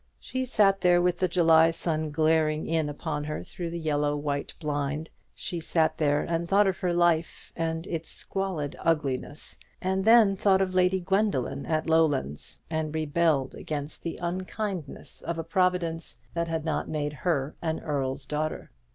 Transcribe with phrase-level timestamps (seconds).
[0.19, 4.55] She sat there with the July sun glaring in upon her through the yellow white
[4.59, 10.35] blind; she sat there and thought of her life and its squalid ugliness, and then
[10.35, 16.47] thought of Lady Gwendoline at Lowlands, and rebelled against the unkindness of a Providence that
[16.47, 18.71] had not made her an earl's daughter.